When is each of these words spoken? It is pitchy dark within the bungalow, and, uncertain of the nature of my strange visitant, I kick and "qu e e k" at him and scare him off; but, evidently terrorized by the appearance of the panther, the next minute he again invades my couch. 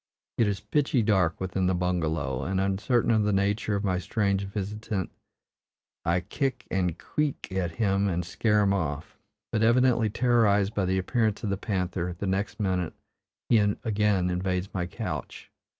It 0.39 0.47
is 0.47 0.61
pitchy 0.61 1.03
dark 1.03 1.39
within 1.39 1.67
the 1.67 1.75
bungalow, 1.75 2.43
and, 2.43 2.59
uncertain 2.59 3.11
of 3.11 3.21
the 3.21 3.31
nature 3.31 3.75
of 3.75 3.83
my 3.83 3.99
strange 3.99 4.45
visitant, 4.45 5.11
I 6.03 6.21
kick 6.21 6.65
and 6.71 6.97
"qu 6.97 7.21
e 7.21 7.27
e 7.27 7.35
k" 7.43 7.59
at 7.59 7.73
him 7.73 8.07
and 8.07 8.25
scare 8.25 8.61
him 8.61 8.73
off; 8.73 9.15
but, 9.51 9.61
evidently 9.61 10.09
terrorized 10.09 10.73
by 10.73 10.85
the 10.85 10.97
appearance 10.97 11.43
of 11.43 11.51
the 11.51 11.55
panther, 11.57 12.15
the 12.17 12.25
next 12.25 12.59
minute 12.59 12.95
he 13.47 13.59
again 13.59 14.31
invades 14.31 14.73
my 14.73 14.87
couch. 14.87 15.51